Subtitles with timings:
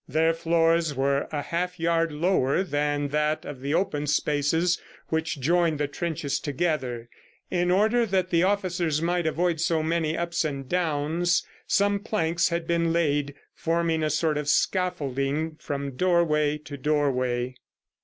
[0.07, 5.77] Their floors were a half yard lower than that of the open spaces which joined
[5.79, 7.07] the trenches together.
[7.51, 12.65] In order that the officers might avoid so many ups and downs, some planks had
[12.65, 17.53] been laid, forming a sort of scaffolding from doorway to doorway.